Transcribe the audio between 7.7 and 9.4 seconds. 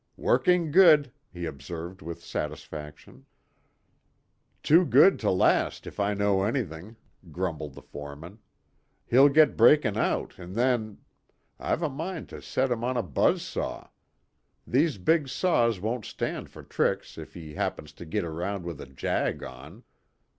the foreman. "He'll